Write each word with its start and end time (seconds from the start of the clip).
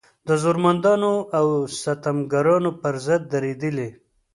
د 0.27 0.29
زورمندانو 0.43 1.13
او 1.37 1.47
ستمګرانو 1.79 2.71
په 2.81 2.89
ضد 3.05 3.21
درېدلې. 3.33 3.89